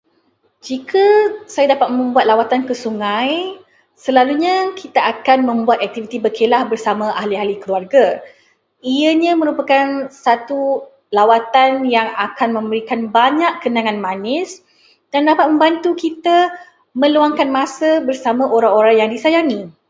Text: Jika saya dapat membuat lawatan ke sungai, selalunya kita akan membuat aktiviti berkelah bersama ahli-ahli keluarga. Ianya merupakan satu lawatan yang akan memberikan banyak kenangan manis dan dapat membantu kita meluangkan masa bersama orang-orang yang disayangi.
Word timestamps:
Jika 0.65 1.05
saya 1.53 1.67
dapat 1.77 1.87
membuat 1.97 2.25
lawatan 2.31 2.61
ke 2.67 2.73
sungai, 2.83 3.31
selalunya 4.03 4.55
kita 4.81 4.97
akan 5.13 5.39
membuat 5.49 5.77
aktiviti 5.87 6.17
berkelah 6.25 6.61
bersama 6.71 7.05
ahli-ahli 7.21 7.55
keluarga. 7.63 8.05
Ianya 8.95 9.31
merupakan 9.41 9.87
satu 10.25 10.59
lawatan 11.17 11.71
yang 11.95 12.07
akan 12.27 12.49
memberikan 12.57 12.99
banyak 13.17 13.53
kenangan 13.63 13.97
manis 14.07 14.49
dan 15.13 15.21
dapat 15.29 15.45
membantu 15.53 15.89
kita 16.03 16.37
meluangkan 17.01 17.49
masa 17.59 17.89
bersama 18.07 18.43
orang-orang 18.57 18.95
yang 19.05 19.09
disayangi. 19.15 19.61